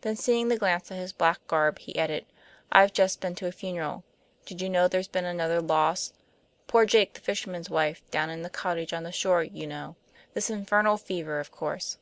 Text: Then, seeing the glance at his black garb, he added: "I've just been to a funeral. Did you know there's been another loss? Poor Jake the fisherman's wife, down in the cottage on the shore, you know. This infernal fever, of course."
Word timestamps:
Then, 0.00 0.16
seeing 0.16 0.48
the 0.48 0.56
glance 0.56 0.90
at 0.90 0.96
his 0.96 1.12
black 1.12 1.46
garb, 1.46 1.80
he 1.80 1.98
added: 1.98 2.24
"I've 2.72 2.94
just 2.94 3.20
been 3.20 3.34
to 3.34 3.46
a 3.46 3.52
funeral. 3.52 4.04
Did 4.46 4.62
you 4.62 4.70
know 4.70 4.88
there's 4.88 5.06
been 5.06 5.26
another 5.26 5.60
loss? 5.60 6.14
Poor 6.66 6.86
Jake 6.86 7.12
the 7.12 7.20
fisherman's 7.20 7.68
wife, 7.68 8.00
down 8.10 8.30
in 8.30 8.40
the 8.40 8.48
cottage 8.48 8.94
on 8.94 9.02
the 9.02 9.12
shore, 9.12 9.44
you 9.44 9.66
know. 9.66 9.96
This 10.32 10.48
infernal 10.48 10.96
fever, 10.96 11.40
of 11.40 11.50
course." 11.50 11.98